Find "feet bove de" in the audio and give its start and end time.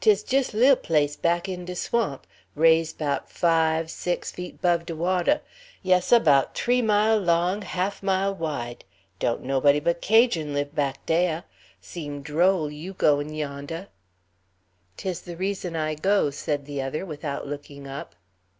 4.30-4.94